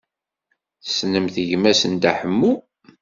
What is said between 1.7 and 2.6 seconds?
n Dda Ḥemmu?